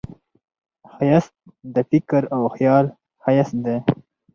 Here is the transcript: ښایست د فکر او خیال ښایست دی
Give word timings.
ښایست 0.93 1.33
د 1.73 1.75
فکر 1.89 2.21
او 2.35 2.41
خیال 2.55 2.85
ښایست 3.23 3.55
دی 3.65 3.77